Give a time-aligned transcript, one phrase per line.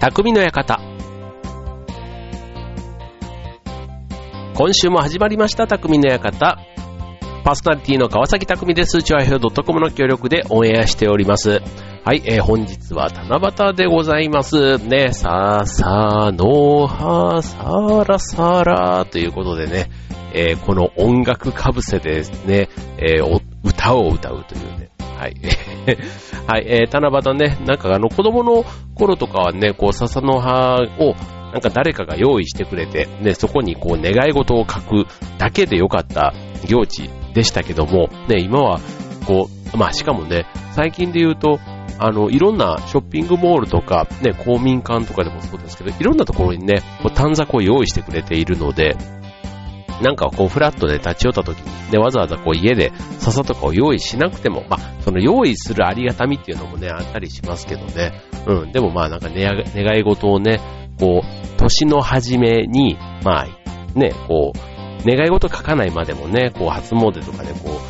[0.00, 0.80] 匠の館。
[4.54, 6.56] 今週も始まりました、匠の館。
[7.44, 9.02] パーソナリティの川崎匠です。
[9.02, 11.60] チュアヘオ .com の協力でオンエアしております。
[12.02, 14.78] はい、えー、本日は七夕でございます。
[14.78, 19.90] ね、さあさあのはさらさらということでね、
[20.32, 25.34] えー、この音楽かぶせでですね、えー、歌を歌うというね、はい。
[26.46, 31.14] はい、えー、七夕ね、なんかあの子供の頃とかはね、こう笹の葉を
[31.52, 35.06] なんか誰かが用意してくれて、ね、そこにこう願い事を書く
[35.38, 36.32] だけでよかった
[36.66, 38.80] 行事でしたけども、ね、今は
[39.26, 41.58] こう、まあしかもね、最近で言うと、
[41.98, 48.96] あの、いろんなショッピングモールとか、ね、公民館とかでもそうですけど、いろんなところにね、こう短冊を用意してくれているので、
[50.00, 58.12] なんかこうフラットで立ち寄った時に、ね、わざわざこう家で笹とかを用意しなくても、まあ、その用意するありがたみっていうのもね、あったりしますけどね。
[58.46, 60.60] うん、でもまあなんか願い事をね、
[60.98, 67.80] こう、年の初めに、まあ、ね、こう、願い事書かないまでもね、こう初詣とかでこ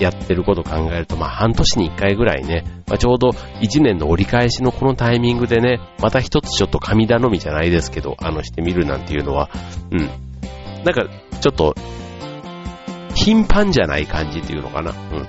[0.00, 9.50] う、やってること考えると、まあ半年に一回ぐらいね、まあ、ちょうど一年の折り返しのこのタイミングでね、また一つちょっと神頼みじゃないですけど、あのしてみるなんていうのは、
[9.90, 10.10] うん。
[10.84, 11.06] なんか
[11.40, 11.74] ちょっと、
[13.14, 14.92] 頻繁じゃない感じっていうのかな。
[14.92, 14.98] うん。
[15.18, 15.28] なんか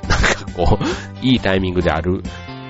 [0.55, 2.21] こう、いいタイミングである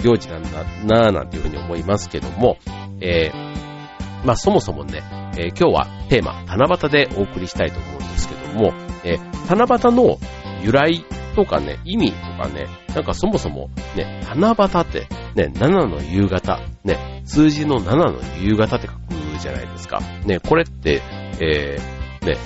[0.04, 0.50] 行事なんだ
[0.86, 2.58] なぁなんていうふうに思いますけども、
[3.02, 5.04] えー、まあそもそもね、
[5.38, 10.18] えー、今日はテーマ、七夕でお送りしたいと思うんですけども、えー、七夕の
[10.64, 11.04] 由来
[11.36, 19.00] とかね、意味とかね、なんかそもそもね、七夕ってね、7の夕方、ね、数字の7の夕方って書く
[19.40, 20.00] じゃないですか。
[20.26, 21.02] ね、これって、
[21.40, 22.38] えー、ね、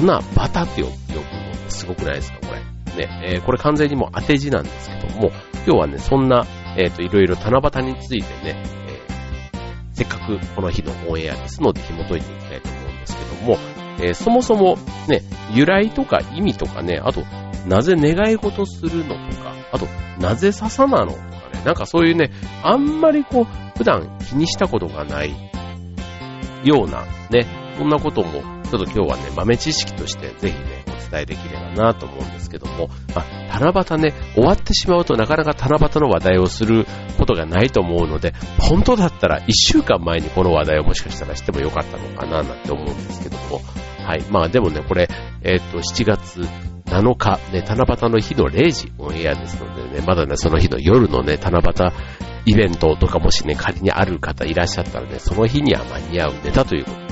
[0.00, 1.22] 七夕って呼ぶの
[1.68, 3.06] すごくないですか、これ。
[3.06, 13.58] ね、えー、これ完全にもう当て字なんですけども、今日はね、そんな、えっ、ー、と、いろいろ七夕についてね、えー、せっかくこの日のオンエアですので紐解いていきたいと思うんですけども、
[14.00, 14.76] えー、そもそも
[15.08, 15.22] ね、
[15.52, 17.24] 由来とか意味とかね、あと、
[17.66, 19.86] なぜ願い事するのとか、あと、
[20.18, 22.30] なぜ笹なのとかね、なんかそういうね、
[22.62, 23.44] あんまりこう、
[23.76, 25.30] 普段気にしたことがない
[26.64, 27.46] ようなね、
[27.78, 36.86] そんなこともちょっと今日はね、豆知識としてぜひね、お伝えできればなと思うんですけども、まあ、七夕ね、終わってしまうとなかなか七夕の話題をする
[37.18, 43.60] ことがないと思うので、本当だったら一週間前にこの話題をもしかしたらしてもよかったのかななんて思うんですけども、
[44.06, 44.22] はい。
[44.30, 45.06] まあでもね、これ、
[45.42, 46.40] えっ、と、7月
[46.86, 51.92] 7日、ね、七夕の日の0時オンエアですのでね、まだね、その日の夜のね、七夕
[52.46, 57.11] イベントとかもしね、仮にある方いらっしゃったらね、その日には間に合うネタということ、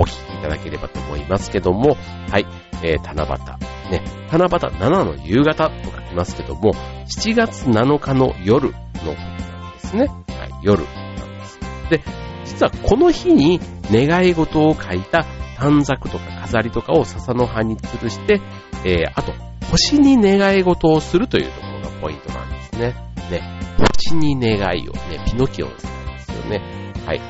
[0.00, 1.96] お聞きいただければと思いますけども、
[2.30, 2.46] はい、
[2.82, 3.70] えー、七夕。
[3.90, 6.72] ね、七夕7の夕方と書きますけども、
[7.06, 10.06] 7月7日の夜のことなんですね。
[10.06, 10.14] は
[10.46, 11.60] い、夜なんです。
[11.90, 12.02] で、
[12.46, 15.26] 実はこの日に願い事を書いた
[15.58, 18.40] 短冊とか飾りとかを笹の葉に吊るして、
[18.84, 19.32] えー、あと、
[19.70, 22.94] 星に願い事をするというところがポイントなんですね。
[23.30, 23.60] ね、
[23.98, 26.92] 星に願いをね、ピノキオの世界ですよね。
[27.06, 27.20] はい。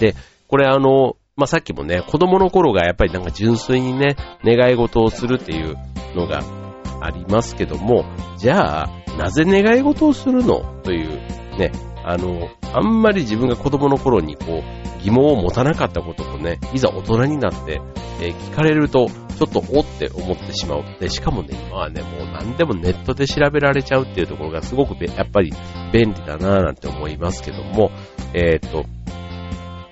[0.00, 0.14] で、
[0.48, 4.14] これあの、まあ、さっきもね、子供の頃がやっぱりなんか純粋にね、
[4.44, 5.74] 願い事をするっていう
[6.14, 6.42] のが
[7.00, 8.04] ありますけども、
[8.36, 11.08] じゃあ、なぜ願い事をするのという、
[11.58, 11.72] ね、
[12.04, 17.80] あの、あんまり自分が子供の頃にこう、疑問を持たなかったこととね、いざ大人になって、
[18.20, 20.84] えー、聞かれると、ちょっとおって思ってしまう。
[21.00, 25.54] で、しかもね、今はね、もう何でもネットで調べられちゃうっていうところがすごくやっぱり
[25.90, 27.90] 便利だなぁなんて思いますけども、
[28.34, 28.84] えっ、と、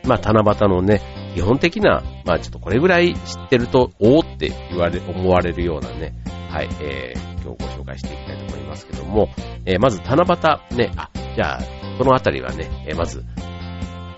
[0.09, 1.03] まあ、七夕のね、
[1.35, 6.15] 基本的な、まあちょっとこれぐらい知ってると、おーって言われ、思われるようなね、
[6.51, 9.29] はい、えー、今日ご紹介していきたいと思いますけども、
[9.67, 10.25] えー、まず七
[10.71, 11.63] 夕、ね、あ、じゃあ、
[11.99, 13.25] このあたりはね、えー、まず、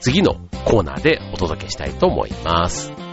[0.00, 0.34] 次の
[0.64, 3.09] コーナーでお届けしたいと思います。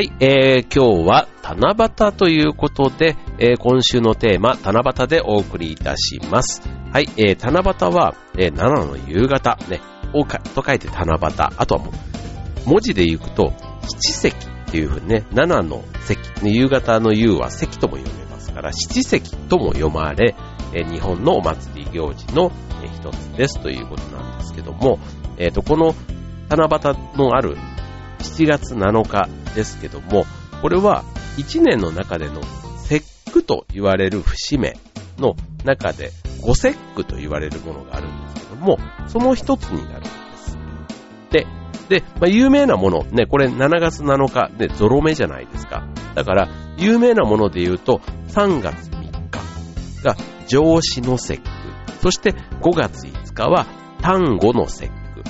[0.00, 6.62] はい、えー、今日は七夕ということで、えー、今週のテーマ、七夕でお送りいたします。
[6.90, 9.82] はい、えー、七夕は、えー、七の夕方、ね、
[10.14, 11.34] おかと書いて七夕。
[11.54, 11.94] あとはもう、
[12.66, 13.52] 文字で行くと、
[13.82, 14.32] 七石っ
[14.70, 16.16] ていうふうにね、七の石、
[16.50, 20.34] 夕方の夕は石とも読めますから、七石とも読まれ、
[20.72, 22.50] えー、日本のお祭り行事の、
[22.82, 24.98] えー、一つですということなんですけども、
[25.36, 25.94] えっ、ー、と、この
[26.48, 27.58] 七夕のある
[28.20, 30.24] 7月7日ですけども、
[30.62, 31.04] これは
[31.36, 32.42] 1年の中での
[32.76, 34.76] 節句と言われる節目
[35.18, 36.10] の中で
[36.42, 40.58] 五節句と言われるものがあるんですけども、その一つになるんです。
[41.30, 41.46] で、
[41.88, 45.86] で、まあ、有名なもの、ね、これ7月7日、ね、ゾロ目じゃないですか。
[46.14, 46.48] だから、
[46.78, 50.16] 有名なもので言うと、3月3日が
[50.46, 51.48] 上司の節句。
[52.00, 53.66] そして5月5日は
[54.00, 55.22] 単語の節句。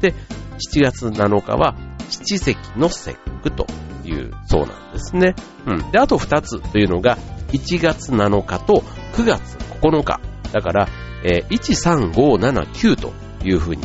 [0.00, 0.12] で、
[0.58, 1.76] 7月7日は
[2.10, 3.66] 七石の節句と
[4.04, 5.34] いうそうなんですね。
[5.66, 5.90] うん。
[5.90, 7.16] で、あと2つというのが
[7.48, 8.82] 1月7日と
[9.14, 10.20] 9月9日。
[10.52, 10.88] だから、
[11.24, 13.12] えー、1、3、5、7、9と
[13.44, 13.82] いうふうに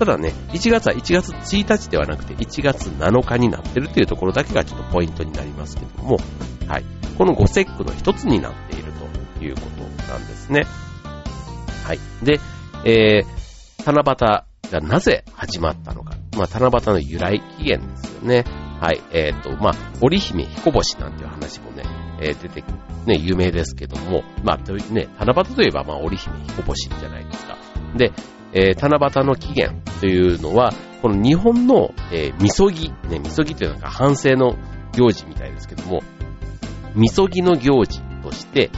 [0.00, 6.16] ただね、1月は1月1日ではなくて1月7日になってるというところだけがちょっとポイントになりますけども、
[6.66, 6.84] はい。
[7.18, 8.92] この5節句の一つになっている
[9.38, 10.62] ということなんですね。
[11.84, 11.98] はい。
[12.22, 12.40] で、
[12.86, 16.19] えー、七夕がなぜ始まったのか。
[16.36, 18.44] まあ、七夕の由来起源ですよね。
[18.80, 19.02] はい。
[19.12, 21.82] えっ、ー、と、まあ、織姫彦星なんていう話もね、
[22.20, 22.62] えー、出て、
[23.06, 24.56] ね、有名ですけども、まあ、
[24.92, 27.58] ね、七夕といえば、まあ、織姫彦星じゃないですか。
[27.96, 28.12] で、
[28.52, 30.72] えー、七夕の起源というのは、
[31.02, 34.56] この日本の、えー、みそぎ、ね、みそぎというのが反省の
[34.92, 36.02] 行事みたいですけども、
[36.94, 38.70] みそぎの行事として、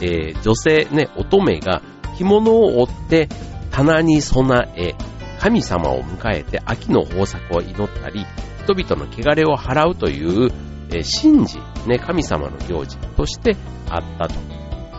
[0.00, 1.82] えー、女性ね、乙女が
[2.18, 3.28] 着物を追って
[3.70, 4.94] 棚に備え、
[5.42, 8.24] 神様を迎えて秋の豊作を祈ったり、
[8.64, 10.50] 人々の汚れを払うという、
[10.90, 11.58] えー、神事、
[11.88, 13.56] ね、神様の行事として
[13.90, 14.34] あったと。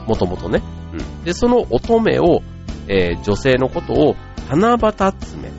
[0.07, 0.61] もともとね。
[0.91, 1.23] うん。
[1.23, 2.43] で、その乙女を
[2.87, 4.15] えー、女性のことを
[4.49, 5.51] 七夕爪。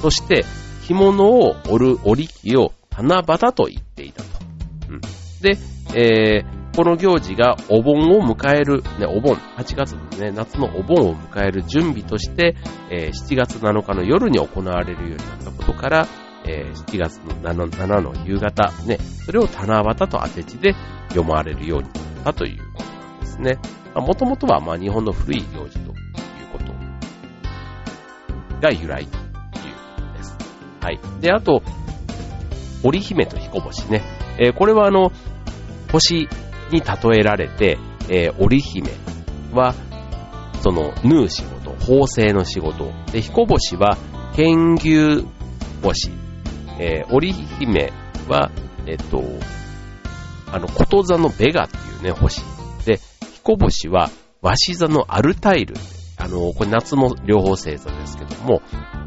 [0.00, 0.44] そして、
[0.86, 4.28] 着物を織る織り機を七夕と言っていたと。
[4.90, 5.00] うん、
[5.40, 5.58] で、
[5.94, 12.54] えー、この行事がお盆を迎える、ね、お盆、8月ですね、夏のお盆を迎える準備として、
[12.88, 16.06] えー、7月7日の夜に行われるようになったことから、
[16.46, 20.76] えー、7月の 7, 7の夕方、ね、それを七夕と当て字で
[21.08, 23.58] 読まれるようになったということなんですね。
[23.96, 25.94] もともとはまあ日本の古い行事という
[26.52, 26.72] こと
[28.60, 30.36] が由来ということです。
[30.80, 31.00] はい。
[31.20, 31.60] で、あと、
[32.84, 34.04] 織姫と彦星ね。
[34.38, 35.10] えー、これはあの、
[35.90, 36.28] 星
[36.72, 37.78] に例えられて、
[38.08, 38.90] えー、織姫
[39.52, 39.74] は、
[40.62, 42.92] その、縫う仕事、縫製の仕事。
[43.12, 43.96] で、彦星は、
[44.34, 45.26] 研究
[45.82, 46.10] 星。
[46.80, 47.92] えー、織姫
[48.28, 48.50] は、
[48.86, 49.22] えっと、
[50.52, 52.42] あの、こと座のベガっていうね、星
[52.84, 53.00] で
[53.34, 54.10] 彦星は、
[54.42, 55.74] 鷲座のアルタイル。
[56.16, 58.62] あの、これ夏の両方星座ですけども、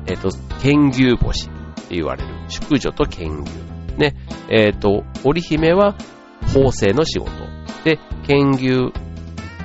[0.08, 0.30] えっ、と、
[0.62, 1.50] 剣牛星っ
[1.88, 2.34] て言われる。
[2.48, 3.52] 宿女と剣牛。
[3.98, 4.16] ね。
[4.50, 5.96] えっ、と、織姫は、
[6.54, 7.51] 法政の仕事。
[7.84, 8.94] で、剣牛、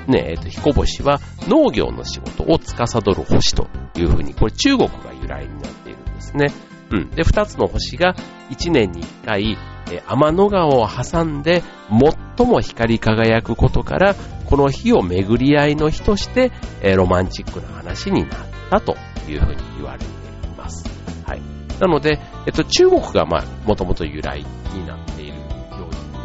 [0.07, 6.53] ね、えっ、と、彦星は農業の仕事を司る星というふうに、これ中国が由来になっているんですね。
[6.91, 7.11] うん。
[7.11, 8.15] で、二つの星が
[8.51, 9.59] 一年に一回、
[9.91, 11.63] え天の川を挟んで
[12.37, 14.15] 最も光り輝くことから、
[14.47, 18.39] この日を巡り合いの日として、えロマンチックな話になっ
[18.71, 18.97] たと
[19.29, 20.09] いうふうに言われてい
[20.57, 20.85] ます。
[21.25, 21.43] はい。
[21.81, 25.43] なので、えっと、中国がまあ、もともと由来になっているよ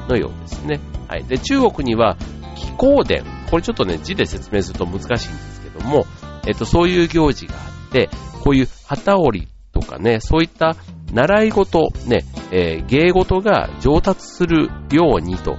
[0.07, 0.79] うのようですね。
[1.11, 1.25] はい。
[1.25, 2.15] で、中国には、
[2.55, 3.25] 気候伝。
[3.49, 6.05] これちょっとね、字で説明すると難しいんですけども、
[6.47, 7.57] えっと、そういう行事があ
[7.89, 8.09] って、
[8.45, 10.77] こういう旗織りとかね、そういった
[11.11, 15.57] 習い事、ね、えー、芸事が上達するようにと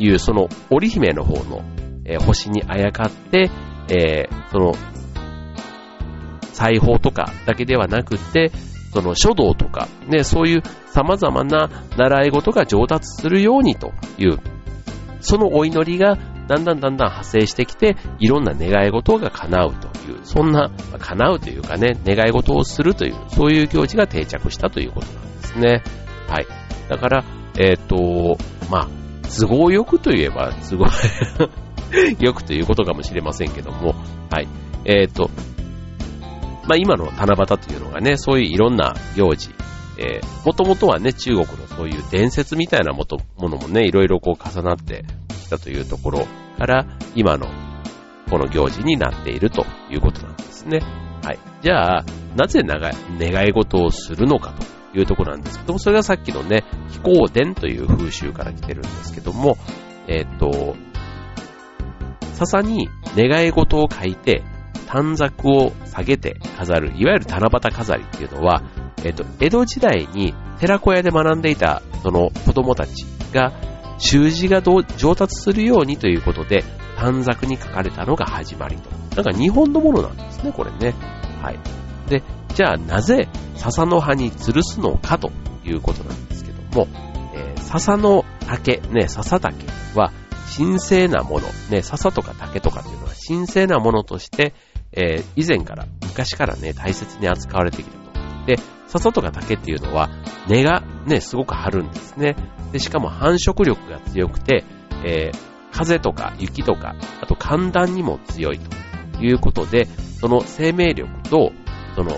[0.00, 1.62] いう、その織姫の方の、
[2.04, 3.52] えー、星にあやかって、
[3.88, 4.72] えー、その、
[6.54, 8.50] 裁縫とかだけではなくて、
[8.92, 14.38] その書道とか、ね、そういう様々な習い事が上達するようにという、
[15.20, 16.16] そのお祈りが
[16.48, 25.82] だんだんだんだん派生してきて、いろんな願い事が叶うという、そんな、叶うというかね、願い事をするという、そういう行事が定着したということなんですね。
[26.26, 26.46] はい。
[26.88, 27.24] だから、
[27.58, 28.38] えっ、ー、と、
[28.70, 28.88] まあ、
[29.28, 30.86] 都合よくといえば、都合
[32.18, 33.94] よくということかもしれませんけども、
[34.30, 34.48] はい。
[34.86, 35.30] えっ、ー、と、
[36.68, 39.54] まあ今の七夕というのがね、そういういろんな行事、
[39.98, 43.06] えー、もともとはね、中国のそういう伝説みたいなも
[43.38, 46.26] のもね、いろいろこう重なってきたというところ
[46.58, 47.46] から、今の
[48.30, 50.80] この行事になっているということなんですね。
[51.24, 51.38] はい。
[51.62, 52.04] じゃあ、
[52.36, 54.52] なぜ願い事をするのか
[54.92, 59.56] というところなんですけども、それがさっきのね、飛行伝という風習から来てるんですけども、
[60.06, 60.76] えっ、と、
[62.34, 64.44] 笹に願い事を書いて、
[64.88, 68.62] 短冊を下げて飾る、いわゆる七夕飾りっていうのは、
[69.04, 73.52] えっ、と、江戸時代に寺子屋で学んでいたその子供たちが
[73.98, 76.64] 習字が上達するようにということで、
[76.96, 78.90] 短冊に書かれたのが始まりと。
[79.16, 80.94] なんか日本のものなんですね、これね。
[81.42, 81.58] はい。
[82.08, 82.22] で、
[82.54, 85.30] じゃあなぜ笹の葉に吊るすのかと
[85.64, 86.88] いうことなんですけども、
[87.34, 90.12] えー、笹の竹、ね、笹竹は
[90.56, 94.54] 神聖なもの、ね、笹とか竹とかっていうのは神聖なものとして、
[94.92, 98.46] えー、以前から、昔からね、大切に扱われてきたと。
[98.46, 100.08] で、笹とか竹っていうのは、
[100.48, 102.36] 根がね、すごく張るんですね。
[102.72, 104.64] で、しかも繁殖力が強くて、
[105.04, 105.38] えー、
[105.70, 109.86] 風とか雪とか、あと寒暖にも強いということで、
[110.20, 111.52] その生命力と、
[111.94, 112.10] その、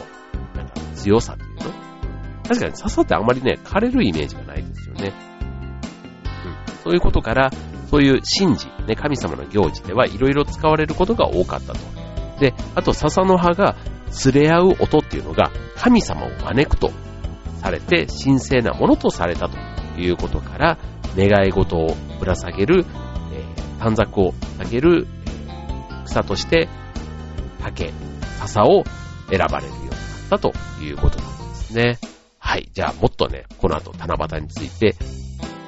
[0.54, 1.80] なんか強さっていうの？
[2.46, 5.12] 確かに笹ってあんまりね、枯れるイメージがないですよね。
[6.68, 6.74] うん。
[6.84, 7.50] そういうことから、
[7.90, 12.00] そういう神事、ね、神様の行事ではいろいろ使われることが多かったと。
[12.40, 13.76] で、あと笹の葉が
[14.25, 16.90] 連れ合う音っていうのが神様を招くと
[17.61, 19.56] されて神聖なものとされたと
[20.00, 20.78] いうことから、
[21.16, 22.85] 願い事をぶら下げる、
[23.32, 25.06] えー、短冊を下げる
[26.06, 26.68] 草として
[27.61, 27.92] 竹、
[28.38, 28.85] 笹を
[29.28, 29.99] 選ばれるようになっ
[30.30, 31.99] たということなんですね。
[32.38, 32.68] はい。
[32.73, 34.97] じゃあもっとね、この後七夕について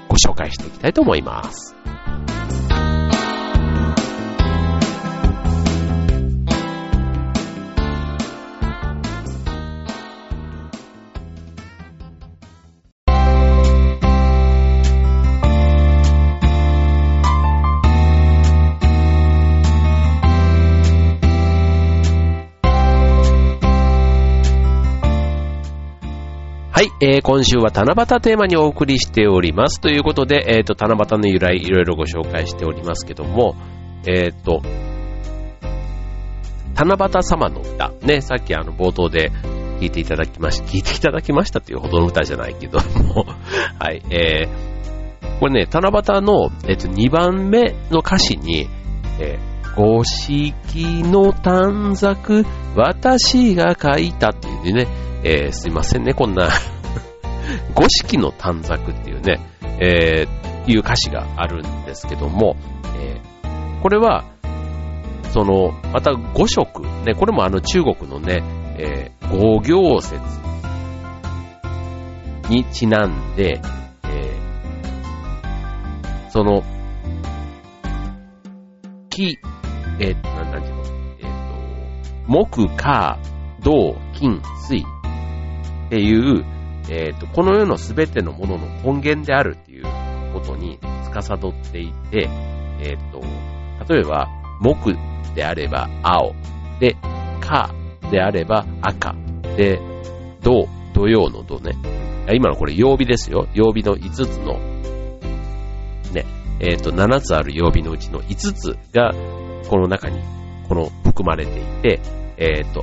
[0.09, 1.82] ご紹介していきたいと思います。
[26.83, 29.81] はい、えー、今週は七夕テーマにお送りしております。
[29.81, 33.55] ということで、えっ、ー、と、七夕の由来、いろいろご紹介しておりますけども、
[34.05, 34.62] えっ、ー、と、
[36.75, 39.31] 七夕様の歌、ね、さっきあの冒頭で
[39.79, 43.27] 聞いていただきまし、 聞いていただきましたというほどの歌じゃないけども、
[43.79, 48.67] はい、えー、これね、七夕の、えっ、と、2番目の歌詞に、
[49.21, 50.33] えー、五色
[51.05, 54.89] の短冊、私が書いたっていうね、
[55.25, 56.49] えー、すいませんね、こんな
[57.75, 59.41] 五色の短冊っていうね、
[59.81, 62.57] えー、いう歌詞があるんですけども、
[62.97, 64.25] えー、これは、
[65.31, 68.43] その、また五色、ね、これもあの中国のね、
[68.76, 70.21] えー、五行説
[72.49, 73.61] にちなんで、
[74.05, 76.62] えー、その、
[79.09, 79.38] 木、
[80.00, 80.83] えー、なん、なんていうの、
[81.21, 81.47] えっ、ー、
[82.26, 83.19] と、木、火、
[83.62, 84.85] 土、金、水。
[85.92, 86.42] っていう、
[86.88, 89.84] えっ、ー、と、この世のすべてのものの根源であるっていう
[90.32, 92.30] ことに司っていて、
[92.80, 93.20] えっ、ー、と、
[93.92, 94.26] 例えば、
[94.62, 94.96] 木
[95.34, 96.32] であれば青、
[96.80, 96.96] で、
[97.42, 97.75] 火
[98.11, 99.14] であれば赤、
[99.58, 99.78] で、
[100.40, 101.72] 土、土曜の土ね。
[102.32, 103.46] 今のこれ曜日ですよ。
[103.52, 104.54] 曜日の5つの、
[106.14, 106.25] ね、
[106.61, 109.12] えっ、ー、と、7つある曜日のうちの5つが、
[109.68, 110.22] この中に、
[110.70, 112.00] この、含まれていて、
[112.38, 112.82] えっ、ー、と、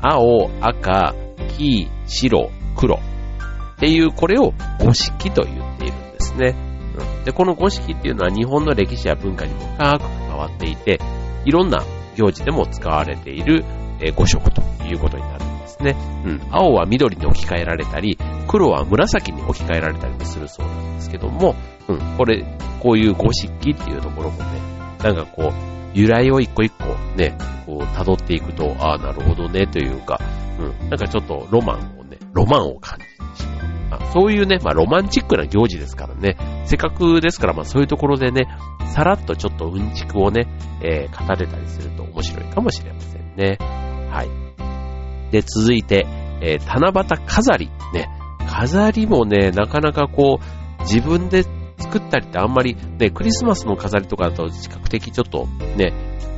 [0.00, 1.14] 青、赤、
[1.56, 3.00] 黄、白、黒っ
[3.78, 6.54] ていう、これを五色と言っているんですね。
[7.18, 10.98] うん、で、この五色っていうのは日本の歴史や文化にも深く関わっていて、
[11.44, 11.84] いろんな
[12.16, 13.64] 行事でも使われている、
[14.00, 15.96] え、五色ということになるんですね。
[16.24, 16.40] うん。
[16.50, 21.54] 青は緑に置き換えられたり、黒は紫に置き換えられたりもするそうなんですけども、
[21.88, 21.98] うん。
[22.16, 22.44] これ、
[22.80, 24.44] こういう五色っていうところもね、
[25.02, 25.52] なんかこう、
[25.94, 26.84] 由来を一個一個
[27.16, 30.20] ね、こう辿っていくと、ああ、なるほどね、というか、
[30.58, 30.90] うん。
[30.90, 33.46] なんかちょっとロマンをね、ロマンを感じてし
[33.90, 34.00] まう。
[34.02, 36.36] あそういうね、まあロマンチックな行事ですからね、
[36.66, 38.46] せっかくですからまあそういうところでね、
[38.92, 40.48] さらっとちょっとうんちくをね、
[40.82, 43.58] えー、語れたりすると面白いかもしれませんね。
[44.10, 44.48] はい。
[45.30, 46.06] で、続いて、
[46.40, 47.70] えー、七夕飾り。
[47.92, 48.08] ね、
[48.48, 51.44] 飾りもね、なかなかこう、自分で
[51.78, 55.46] 作ったりってあんまり、ね、クリスマスの飾りとかだと比較的ちょっと
[55.76, 55.92] ね、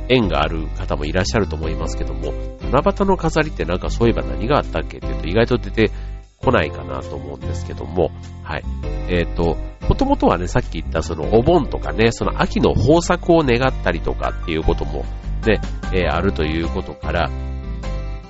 [0.09, 2.33] 縁がある方もいらっしゃると思いますけども、
[2.71, 5.91] 七夕の飾りってなんかそういえば何があったっけって言うと意外と出て
[6.39, 8.11] 来ないかなと思うんですけども、
[8.43, 8.63] はい。
[9.07, 15.05] えっ、ー、と、もともとはね、さっき言ったそのお盆とかね、その秋の豊作を願ったりとかっていうことも
[15.45, 15.59] ね、
[15.93, 17.29] えー、あるということから、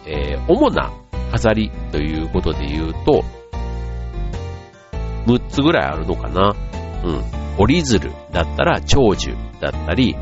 [0.05, 0.91] えー、主な
[1.31, 3.23] 飾りということで言うと、
[5.25, 6.55] 6つぐらいあるのかな。
[7.03, 7.41] うん。
[7.57, 10.15] 折り鶴だったら長寿だったり、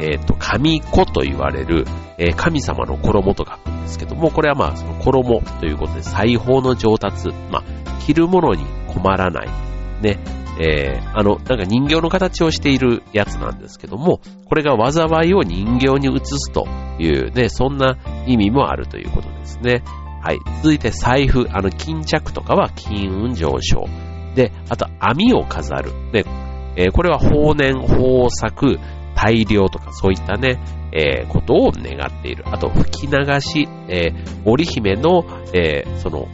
[0.00, 1.84] えっ、ー、と、神子と言われる、
[2.18, 9.48] えー、神様の衣と書くんですけども、これはまあ、その衣ということで、裁縫の上達、まあ、着るものに困らない、
[10.02, 10.18] ね、
[10.60, 16.66] えー、あの、なんか人形の形をしているやつなんですけども、これが災いを人形に移すと
[16.98, 17.96] いうね、そんな
[18.26, 19.82] 意味もあるということですね。
[20.22, 20.38] はい。
[20.62, 23.86] 続いて財布、あの、巾着とかは金運上昇。
[24.34, 25.90] で、あと網を飾る。
[26.12, 26.24] で、
[26.76, 28.78] えー、これは豊年、豊作、
[29.14, 30.60] 大量とかそういったね、
[30.92, 32.44] えー、ことを願っている。
[32.46, 36.28] あと、吹き流し、えー、織姫の、えー、その、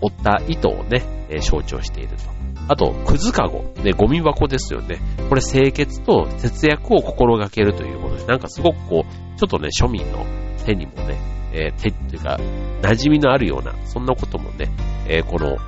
[0.00, 2.36] 折った糸をね、え象徴していると
[2.68, 4.98] あと、くずかご、ね、ゴミ箱ですよね。
[5.28, 10.26] これ清潔と節約を心がけるということで、なんかすごくこう、ちょっとね、庶民の
[10.64, 11.16] 手にもね、
[11.52, 12.38] え、手っていうか、
[12.82, 14.68] 馴染みのあるような、そんなこともね、
[15.08, 15.58] え、この、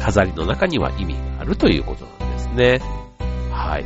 [0.00, 2.80] 飾りの中には意味があるということなんですね。
[3.50, 3.84] はい。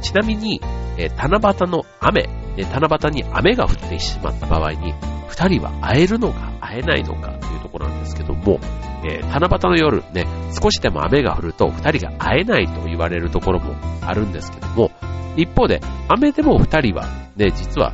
[0.00, 0.60] ちなみに、
[0.96, 4.94] えー、七夕の雨、え七夕に雨が降ってしまった場合に、
[5.28, 8.58] 二人は会えるのか会えないのかというところなんですけども、
[9.04, 10.26] えー、七夕の夜ね、
[10.60, 14.90] 少しでも雨が降ると二人が会えないと言われるところもあるんですけども、
[15.36, 17.92] 一方で雨でも二人はね、実は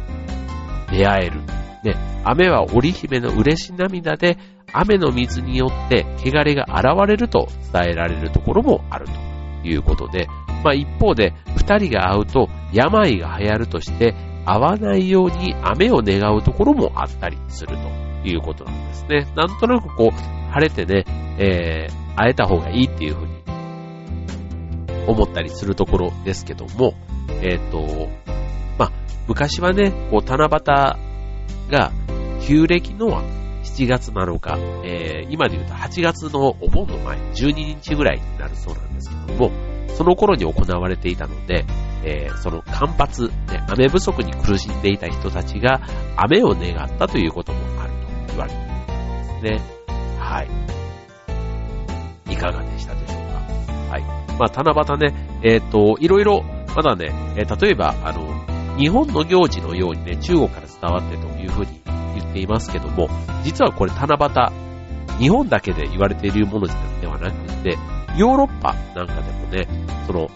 [0.91, 1.41] 出会える。
[1.85, 1.95] ね、
[2.25, 4.39] 雨は織姫の嬉し涙で
[4.73, 9.07] 雨の水によって汚れが現れると伝えられるところもある
[9.63, 10.27] ということで、
[10.65, 11.33] まあ一方で
[11.67, 19.27] 二人が会うと病が流行るとして会わないように雨を願うところもあったりするということなんですね。
[19.35, 21.05] なんとなくこう晴れてね、
[21.39, 23.37] えー、会えた方がいいっていうふうに
[25.09, 26.95] 思ったりするところですけども、
[27.43, 28.09] えっ、ー、と、
[28.79, 28.93] まあ、
[29.27, 30.61] 昔はね、こう七夕
[31.71, 31.93] が
[32.43, 33.23] 旧暦の
[33.65, 41.65] 7月7日、えー、今で言うと8月のお盆の前、12日ぐらいになるそうなんですけども、その頃に行われていたので、
[42.05, 45.81] えー、その干ばつ、ね、雨不足に苦しんでいた人たちが
[46.17, 47.97] 雨を願ったということもあると
[48.29, 48.77] 言われているん
[49.43, 49.77] ですね。
[50.19, 50.49] はい。
[52.33, 53.35] いかがでしたでしょうか？
[53.91, 54.03] はい。
[54.39, 56.43] まあ、七夕ね、えっ、ー、と、いろいろ、
[56.75, 61.81] まだね、えー、例えば、あの、日本の行事のようにね、中国から伝わってというふうに
[62.15, 63.09] 言っていますけども、
[63.43, 66.67] 実はこれ七夕、日本だけで言われているもの
[67.01, 67.79] ではなくて、
[68.17, 69.69] ヨーロッパなんかでもね、
[70.07, 70.31] その、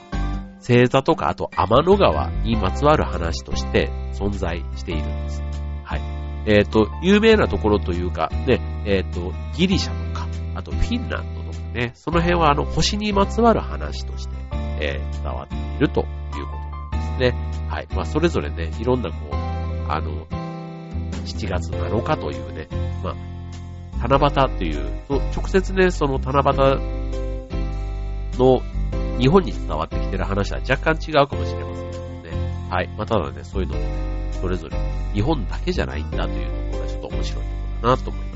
[0.59, 5.43] 星座とか、あと天の川にまつわる話として存在しているんです。
[5.85, 6.01] はい。
[6.47, 14.35] えっ、ー、と、有名なところというか、ね、えっ、ー、と、ギリシャとか、あとフィンランドとかね、その辺はあの、星にまつわる話として、
[14.81, 16.07] えー、伝わっているという
[16.47, 16.53] こ
[16.93, 17.67] とですね。
[17.69, 17.89] はい。
[17.95, 19.35] まあ、それぞれね、いろんなこう、
[19.89, 20.27] あの、
[21.25, 22.69] 7月7日というね、
[23.03, 25.03] まあ、七夕という、
[25.35, 27.20] 直接ね、その七夕
[28.41, 28.63] の
[29.19, 32.69] 日本に伝わってきてる話は若干違うかもしれませんけどね。
[32.71, 32.89] はい。
[32.97, 34.77] まあ、ただね、そういうのも、ね、それぞれ
[35.13, 38.30] 日本だけじゃないんだというところがちょっと面白いところだなと思います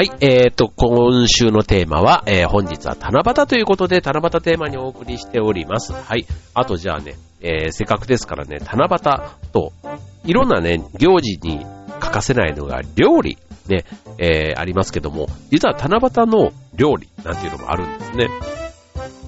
[0.00, 5.92] はい、えーと、今週のテーマは、えー、本日は七夕ということで、七夕テーマにお送りしております。
[5.92, 6.24] はい。
[6.54, 9.74] あとじゃあね、えー、せっかくですからね、七夕と、
[10.24, 11.66] いろんなね、行事に
[12.00, 13.36] 欠かせないのが料理、
[13.68, 13.84] ね、
[14.16, 18.28] えー、ありますけども、実は七夕の料理なんていうのもあるんですね。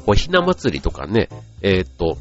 [0.07, 1.29] おひな祭りとかね、
[1.61, 2.17] えー、っと、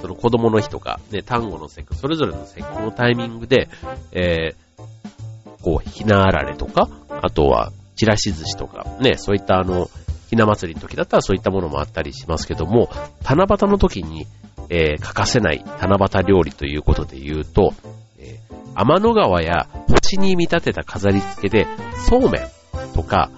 [0.00, 3.68] その子供の日とか、ね、単語の節句、それぞれの節句のタイミングで、
[4.12, 4.66] えー、
[5.66, 9.90] こう、ひなあられとか、あとは、ちらし寿司とか、ね、そういったあの、
[10.30, 12.88] ひな祭りの時だったらそういったものもあったりしますけども、
[13.24, 14.28] 七夕の時に、
[14.68, 17.74] えー、欠かせない七夕料理ということで言うと、
[18.20, 21.66] えー、天の川や星に見立てた飾り付けで、
[22.08, 22.42] そうめん
[22.94, 23.32] とか、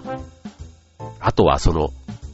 [1.19, 1.89] あとはその、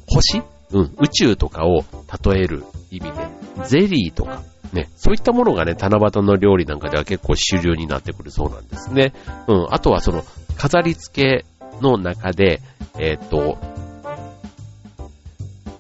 [0.08, 0.42] 星？
[0.72, 1.86] うん、宇宙とかを
[2.34, 3.28] 例える意味で、
[3.66, 4.42] ゼリーとか、
[4.76, 9.14] ね、そういったものがね、七夕の料理なんかでは結構主流になってくるそうなんですね。
[9.48, 10.24] うん、あとはその、
[10.58, 11.46] 飾り付け
[11.82, 12.62] の中で、
[13.00, 13.58] えっ、ー、と、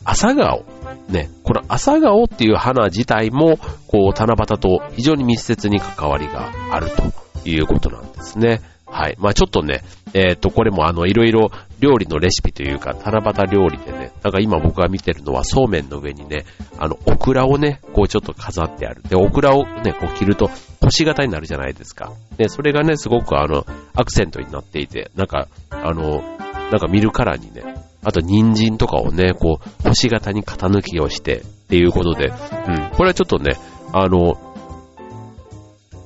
[0.06, 0.64] 朝顔。
[1.10, 8.62] ね、この朝顔っていう花自体も、こう、七夕と非常に密接に関わりがあるということなんですね。
[8.86, 9.16] はい。
[9.20, 9.82] まあちょっとね、
[10.14, 16.46] えっ、ー、と、これもあの、いろいろ料理のレシピというか、七夕料理でね、だか今僕が見てるのはそうめんの上にね、
[16.78, 19.02] あの、オクラをね、こうちょっと飾ってある。
[19.04, 20.50] で、オクラをね、こう切ると
[20.82, 22.12] 星型になるじゃないですか。
[22.38, 26.24] で、それがね、すごくあの、アクセントになっていて、なんか、あの、
[26.72, 27.64] なんか見るからにね、
[28.04, 33.58] あと人参とかをね、こう、星型に型抜きをしてっていうことで、うん、これはちょっとね、
[33.92, 34.36] あの、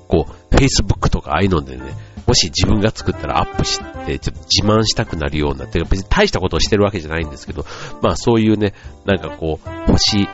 [0.07, 1.83] こう、Facebook とかああいうのでね、
[2.27, 7.65] もし自分が作ったらアップして、ちょっと自慢したくなるような、て別に大したことをしてるわけじゃないんですけど、
[8.01, 8.73] まあそういうね、
[9.05, 10.27] なんかこう、星、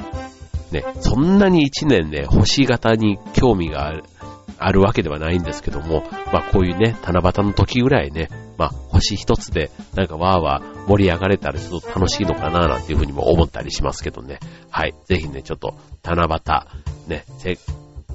[0.71, 4.03] ね、そんなに一年ね、星型に興味がある、
[4.57, 14.39] あるわけではないんですけども、まあこういうね、七夕の時ぐらいね、まあ、星一つで、なんかわーわー盛り上がれたらちょっと楽しいのかなーなんていうふうにも思ったりしますけどね。
[14.69, 14.95] はい。
[15.05, 17.57] ぜひね、ちょっと、七夕、ね、せ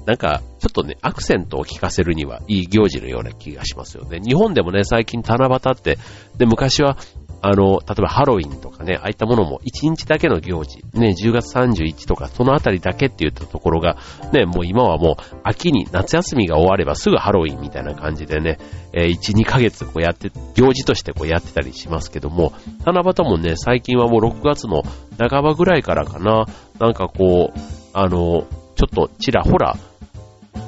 [0.07, 4.21] なんか、ちょっとね、アクセントを聞かせるにはいい行事のような気がしますよね。
[4.21, 5.99] 日本でもね、最近七夕って、
[6.37, 6.97] で、昔は
[7.43, 13.97] あの、例えばハロウィンとかね、ああいったものも1日だけの行事、ね、10月31とかそのあたりだけって言ったところが、
[14.33, 18.59] ね、もう今はもう秋に夏休みが終わればすぐハロウィンみたいな感じでね、
[18.93, 22.53] えー、1、2ヶ月こうやって、行事としてこうやってたりしますけども、
[22.85, 24.83] 七夕もね、最近はもう6月の
[25.19, 26.45] 半ばぐらいからかな、
[26.79, 27.59] なんかこう、
[27.95, 29.77] あの、ちょっとちらほら、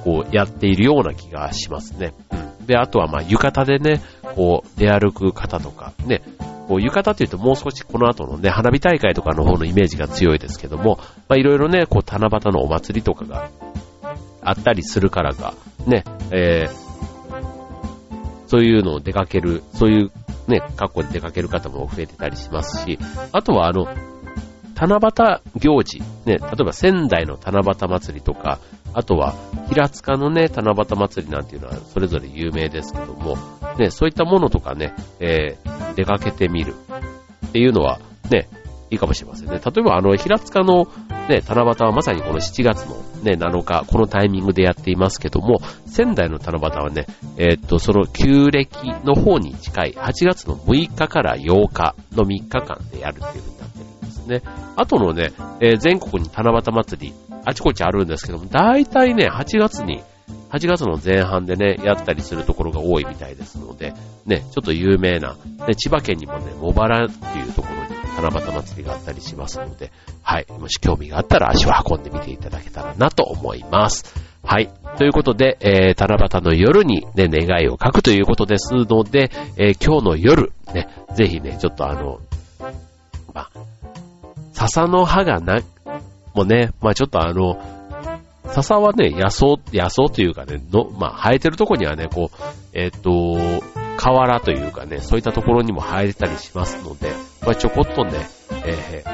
[0.04, 2.14] こうやっているような気がしますね。
[2.32, 2.66] うん。
[2.66, 4.02] で、あとはまあ浴衣でね、
[4.34, 6.22] こう出歩く方とか、ね、
[6.68, 13.50] こう浴衣っていうともう少しこの後のね、花火大会とかの方のイメージが強いですけども、まあいろいろね、こう七夕のお祭りとかが
[14.42, 15.54] あったりするからか、
[15.86, 16.92] ね、えー、
[18.46, 20.12] そういうのを出かける、そういう
[20.48, 22.98] ね、格好で出かける方も増えてたりしますし、
[23.32, 23.86] あとはあの、
[24.74, 28.58] 七夕行事、ね、例えば仙台の七夕祭りとか、
[28.94, 29.34] あとは
[29.68, 33.36] 平塚のね、七夕祭りなんていうのはそれぞれ有名ですけども、
[33.78, 36.74] ね、そういったものとかね、えー、出かけてみる
[37.46, 38.00] っていうのは
[38.30, 38.48] ね、
[38.90, 39.54] いいかもしれませんね。
[39.54, 40.86] 例えばあの、平塚の
[41.28, 47.06] ね、七夕はまさにこの7月のね、7日、このタイミングでやっていますけども、仙台の七夕はね、
[47.38, 48.68] えー、っと、その旧暦
[49.04, 54.42] の方に近い8月の6日から8日の3日間でやるっていう風になってるんですね。
[54.76, 60.02] あとのね、えー、全国に七夕祭り、あちこちあるんですけども、大体ね、8月に
[60.50, 63.94] 8月の前半でね、やったりするところが多いみたいですので、
[64.26, 69.90] ね、ちょっと有名な、ね、千葉県にもね、茂原っていうところに七夕祭りがあったりしますので、
[70.22, 74.14] はい、もし興味があったら足を運んでみていただけたらなと思います。
[74.44, 74.70] はい。
[74.98, 82.20] ということで、えー、七夕の夜にね、願いを書くということですので、えー、今日の夜、ね、ぜひね、ちょっとあの、
[83.32, 83.50] まあ、
[84.52, 85.60] 笹の葉がな、
[86.34, 87.60] もうね、まあちょっとあの、
[88.52, 92.36] 笹はね、野草、野草というかね、の、まあ、生えてるとこにはね、こう、
[92.74, 93.64] えっ、ー、と、
[93.96, 98.12] 河原というかね、そういったところにも生えれたりしますので、まあ、ちょこっとね、
[98.66, 99.04] え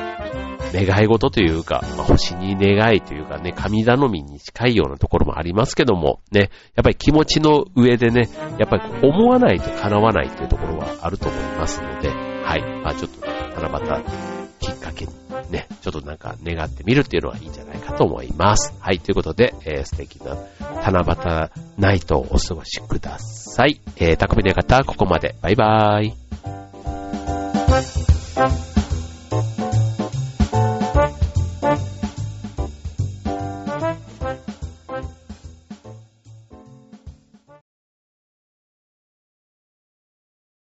[0.72, 8.28] ー、願い事というか、まあ、星に願いというかね、神頼みに近いようなところもありますけども、ね、やっぱり気持ちの上でね、
[8.58, 14.37] やっぱり思わないと叶わないというところはあると思いますので、はい、まあちょっと、ね、七夕
[14.88, 15.12] かけに
[15.50, 18.74] ね、ちょっとなんか願ってみるっていうのはいいんじゃないかと思います。
[18.80, 20.36] はい、ということで、えー、素敵な
[20.82, 23.80] 七夕ナイトをお過ごしください。
[23.96, 25.34] えー、匠の方、ここまで。
[25.42, 26.14] バイバーイ。